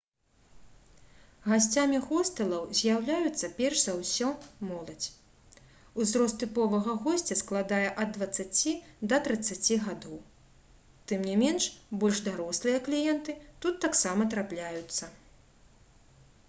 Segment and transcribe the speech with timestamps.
[1.49, 4.29] гасцямі хостэлаў з'яўляецца перш за ўсё
[4.69, 5.11] моладзь
[6.03, 8.73] узрост тыповага госця складае ад дваццаці
[9.11, 10.17] да трыццаці гадоў
[11.11, 11.69] тым не менш
[12.05, 13.37] больш дарослыя кліенты
[13.67, 15.13] тут таксама трапляюцца